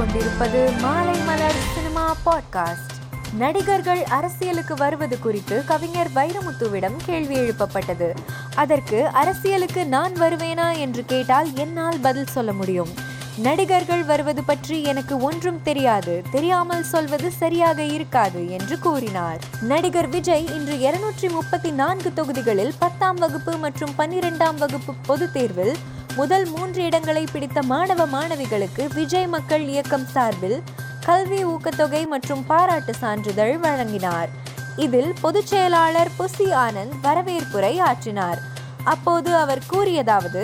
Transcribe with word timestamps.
கொண்டிருப்பது 0.00 0.70
மாலை 0.80 1.20
மலர் 1.20 1.54
cinema 1.74 2.16
podcast. 2.26 2.90
நடிகர்கள் 3.34 4.04
அரசியலுக்கு 4.04 4.74
வருவது 4.74 5.18
குறித்து 5.18 5.64
கவிஞர் 5.64 6.10
வைரமுத்துவிடம் 6.14 6.96
கேள்வி 7.04 7.38
எழுப்பப்பட்டது. 7.38 8.14
அதற்கு 8.54 9.06
அரசியலுக்கு 9.06 9.86
நான் 9.86 10.12
வருவேனா? 10.12 10.78
என்று 10.78 11.04
கேட்டால் 11.04 11.54
என்னால் 11.54 11.98
பதில் 11.98 12.26
சொல்ல 12.26 12.52
முடியும். 12.52 12.88
நடிகர்கள் 13.36 14.04
வருவது 14.04 14.44
பற்றி 14.44 14.82
எனக்கு 14.82 15.18
ஒன்றும் 15.18 15.62
தெரியாது. 15.62 16.22
தெரியாமல் 16.30 16.82
சொல்வது 16.82 17.30
சரியாக 17.30 17.82
இருக்காது 17.82 18.50
என்று 18.50 18.78
கூறினார். 18.78 19.40
நடிகர் 19.62 20.08
விஜய் 20.08 20.46
இன்று 20.54 20.78
இருநூற்றி 20.78 21.28
முப்பத்தி 21.28 21.70
நான்கு 21.70 22.12
தொகுதிகளில் 22.12 22.74
பத்தாம் 22.78 23.16
வகுப்பு 23.16 23.56
மற்றும் 23.56 23.90
பன்னிரெண்டாம் 23.98 24.54
வகுப்பு 24.54 24.94
பொதுத் 25.06 25.32
தேர்வில் 25.32 25.76
முதல் 26.20 26.46
மூன்று 26.46 26.82
இடங்களை 26.82 27.24
பிடித்த 27.32 27.62
மாணவ 27.62 28.06
மாணவிகளுக்கு 28.06 28.94
விஜய் 28.94 29.26
மக்கள் 29.26 29.66
இயக்கம் 29.66 30.06
சார்பில் 30.06 30.62
கல்வி 31.04 31.44
ஊக்கத்தொகை 31.44 32.06
மற்றும் 32.06 32.46
பாராட்டு 32.46 32.94
சான்றிதழ் 32.94 33.58
வழங்கினார். 33.58 34.28
இதில் 34.76 35.14
பொதுச் 35.20 35.46
செயலாளர் 35.46 36.10
புசி 36.18 36.46
ஆனந்த் 36.54 36.96
வரவேற்புரை 37.02 37.72
ஆற்றினார். 37.80 38.40
அப்போது 38.84 39.34
அவர் 39.34 39.62
கூறியதாவது 39.72 40.42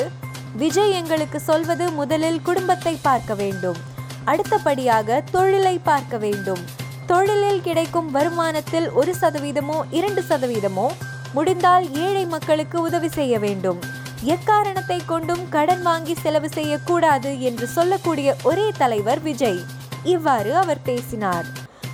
விஜய் 0.56 0.92
எங்களுக்கு 0.92 1.40
சொல்வது 1.40 1.90
முதலில் 1.90 2.42
குடும்பத்தை 2.42 2.98
பார்க்க 3.02 3.34
வேண்டும். 3.34 3.76
அடுத்தபடியாக 4.24 5.22
தொழிலை 5.30 5.80
பார்க்க 5.90 6.16
வேண்டும். 6.16 6.64
தொழிலில் 7.06 7.62
கிடைக்கும் 7.62 8.14
வருமானத்தில் 8.14 8.92
ஒரு 8.92 9.14
சதவீதமோ 9.20 9.80
இரண்டு 9.90 10.24
சதவீதமோ 10.28 10.88
முடிந்தால் 11.32 11.92
ஏழை 11.92 12.26
மக்களுக்கு 12.26 12.80
உதவி 12.80 13.08
செய்ய 13.08 13.38
வேண்டும். 13.38 13.95
எக்காரணத்தை 14.22 15.02
கொண்டும் 15.06 15.48
கடன் 15.48 15.82
வாங்கி 15.82 16.14
செலவு 16.14 16.48
செய்யக்கூடாது 16.48 17.40
என்று 17.40 17.66
சொல்லக்கூடிய 17.66 18.36
ஒரே 18.42 18.72
தலைவர் 18.78 19.22
விஜய். 19.22 19.64
இவ்வாறு 20.02 20.56
அவர் 20.56 20.82
பேசினார். 20.82 21.46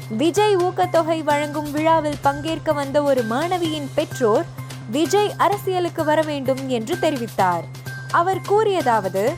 விஜய் 0.09 0.57
ஊக்கத்தொகை 0.57 1.23
வழங்கும் 1.23 1.73
விழாவில் 1.73 2.17
பங்கேற்க 2.23 2.73
வந்த 2.73 3.03
ஒரு 3.03 3.25
மாணவியின் 3.31 3.89
பெற்றோர் 3.95 4.45
விஜய் 4.91 5.35
அரசியலுக்கு 5.37 6.05
வர 6.05 6.23
வேண்டும் 6.23 6.69
என்று 6.69 6.97
தெரிவித்தார். 6.97 7.63
அவர் 8.11 8.41
கூறியதாவது 8.49 9.35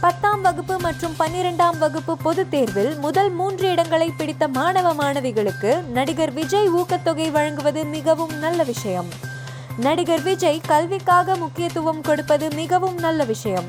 பத்தாம் 0.00 0.40
வகுப்பு 0.40 0.78
மற்றும் 0.78 1.14
பன்னிரெண்டாம் 1.18 1.78
வகுப்பு 1.78 2.16
பொதுத் 2.16 2.50
தேர்வில் 2.50 2.98
முதல் 2.98 3.30
மூன்று 3.30 3.70
இடங்களை 3.70 4.12
பிடித்த 4.16 4.48
மாணவ 4.48 4.94
மாணவிகளுக்கு 4.94 5.84
நடிகர் 5.84 6.32
விஜய் 6.32 6.70
ஊக்கத்தொகை 6.70 7.30
வழங்குவது 7.30 7.84
மிகவும் 7.84 8.38
நல்ல 8.38 8.62
விஷயம். 8.62 9.32
நடிகர் 9.78 10.22
விஜய் 10.22 10.60
கல்விக்காக 10.60 11.36
முக்கியத்துவம் 11.36 12.00
கொடுப்பது 12.00 12.48
மிகவும் 12.50 12.98
நல்ல 12.98 13.24
விஷயம். 13.24 13.64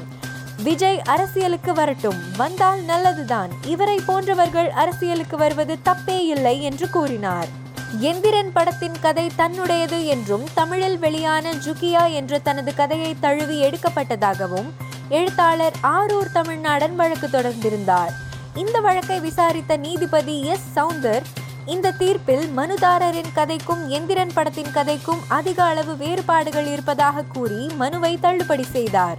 விஜய் 0.63 1.01
அரசியலுக்கு 1.01 1.73
வரட்டும். 1.73 2.15
வந்தால் 2.37 2.81
நல்லதுதான். 2.81 3.49
இவரை 3.65 3.99
போன்றவர்கள் 4.05 4.69
அரசியலுக்கு 4.69 5.37
வருவது 5.37 5.77
தப்பே 5.85 6.19
இல்லை 6.19 6.63
என்று 6.63 6.89
கூறினார். 6.89 7.47
எந்திரன் 8.01 8.49
படத்தின் 8.53 8.99
கதை 9.01 9.31
தன்னுடையது 9.37 10.05
என்றும் 10.05 10.43
தமிழில் 10.53 10.99
வெளியான 10.99 11.51
ஜுகியா 11.51 12.13
என்ற 12.13 12.39
தனது 12.39 12.75
கதையை 12.75 13.15
தழுவி 13.19 13.63
எடுக்கப்பட்டதாகவும் 13.63 14.69
எழுத்தாளர் 15.09 15.73
ஆரூர் 15.83 16.29
தமிழ்நாடன் 16.33 16.95
வழக்கு 16.95 17.27
தொடர்ந்திருந்தார். 17.27 18.13
இந்த 18.55 18.79
வழக்கை 18.79 19.19
விசாரித்த 19.19 19.77
நீதிபதி 19.77 20.43
எஸ். 20.43 20.63
சவுந்தர் 20.75 21.21
இந்த 21.73 21.91
தீர்ப்பில் 21.91 22.43
மனுதாரரின் 22.57 23.31
கதைக்கும் 23.35 23.79
எந்திரன் 23.87 24.33
படத்தின் 24.33 24.71
கதைக்கும் 24.73 25.21
அதிக 25.27 25.63
அளவு 25.63 25.97
வேறுபாடுகள் 25.97 26.67
இருப்பதாக 26.67 27.23
கூறி 27.23 27.69
மனுவை 27.75 28.17
தள்ளுபடி 28.19 28.63
செய்தார். 28.63 29.17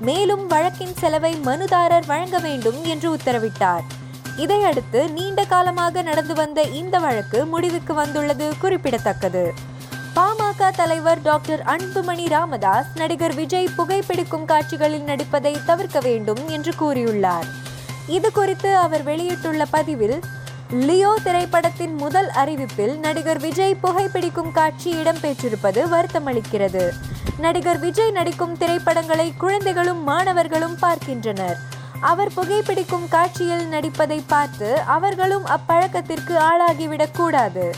மேலும் 0.00 0.46
வழக்கின் 0.46 0.94
செலவை 0.94 1.36
மனுதாரர் 1.44 2.06
வழங்க 2.06 2.38
வேண்டும் 2.38 2.84
என்று 2.84 3.16
உத்தரவிட்டார். 3.16 3.86
இதையடுத்து 4.36 5.10
நீண்ட 5.10 5.44
காலமாக 5.44 6.02
நடந்து 6.02 6.34
வந்த 6.34 6.62
இந்த 6.62 6.98
வழக்கு 6.98 7.46
முடிவுக்கு 7.46 7.94
வந்துள்ளது 7.94 8.52
குறிப்பிடத்தக்கது. 8.58 9.54
பாமக 10.16 10.70
தலைவர் 10.76 11.22
டாக்டர் 11.22 11.62
அன்புமணி 11.62 12.28
ராமதாஸ் 12.28 12.86
நடிகர் 12.94 13.34
விஜய் 13.34 13.74
புகைப்பிடிக்கும் 13.78 14.44
காட்சிகளில் 14.44 15.02
நடிப்பதை 15.02 15.56
தவிர்க்க 15.64 16.00
வேண்டும் 16.00 16.48
என்று 16.48 16.74
கூறியுள்ளார். 16.80 17.48
இது 18.06 18.32
குறித்து 18.32 18.76
அவர் 18.76 19.02
வெளியிட்டுள்ள 19.02 19.64
பதிவில் 19.64 20.20
லியோ 20.70 21.18
திரைப்படத்தின் 21.22 21.94
முதல் 21.94 22.30
அறிவிப்பில் 22.34 22.98
நடிகர் 22.98 23.38
விஜய் 23.38 23.76
புகைப்பிடிக்கும் 23.82 24.52
காட்சி 24.52 24.94
இடம்பெற்றிருப்பது 24.94 25.84
வருத்தமளிக்கிறது. 25.88 26.90
நடிகர் 27.38 27.78
விஜய் 27.78 28.10
நடிக்கும் 28.10 28.56
திரைப்படங்களை 28.56 29.32
குழந்தைகளும் 29.38 30.02
மாணவர்களும் 30.02 30.76
பார்க்கின்றனர். 30.78 31.56
அவர் 32.00 32.32
புகைப்பிடிக்கும் 32.36 33.08
காட்சியில் 33.08 33.66
நடிப்பதை 33.66 34.22
பார்த்து 34.26 34.80
அவர்களும் 34.80 35.44
அப்பழக்கத்திற்கு 35.46 36.36
ஆளாகிவிடக் 36.36 37.14
கூடாது. 37.14 37.74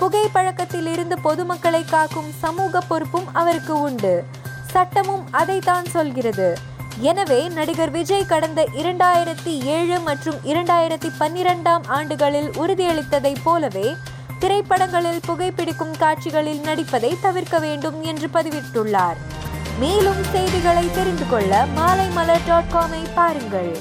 புகைப்பழக்கத்தில் 0.00 0.92
இருந்து 0.92 1.18
பொதுமக்களை 1.18 1.84
காக்கும் 1.84 2.30
சமூக 2.38 2.80
பொறுப்பும் 2.80 3.34
அவருக்கு 3.34 3.80
உண்டு. 3.80 4.24
சட்டமும் 4.70 5.24
அதைத்தான் 5.30 5.84
சொல்கிறது. 5.84 6.74
எனவே 7.00 7.48
நடிகர் 7.48 7.90
விஜய் 7.90 8.26
கடந்த 8.26 8.68
இரண்டாயிரத்தி 8.72 9.62
ஏழு 9.62 10.00
மற்றும் 10.00 10.34
இரண்டாயிரத்தி 10.44 11.10
பன்னிரெண்டாம் 11.18 11.82
ஆண்டுகளில் 11.86 12.50
உறுதியளித்ததைப் 12.50 13.42
போலவே 13.42 13.96
திரைப்படங்களில் 14.38 15.20
புகைப்பிடிக்கும் 15.26 15.96
காட்சிகளில் 15.98 16.60
நடிப்பதை 16.60 17.16
தவிர்க்க 17.20 17.58
வேண்டும் 17.58 18.02
என்று 18.02 18.28
பதிவிட்டுள்ளார். 18.32 19.16
மேலும் 19.78 20.22
செய்திகளை 20.22 20.90
தெரிந்து 20.94 21.28
கொள்ள 21.28 21.66
மாலை 21.66 22.08
மலர் 22.08 22.46
டாட் 22.46 22.72
காமை 22.72 23.02
பாருங்கள். 23.14 23.76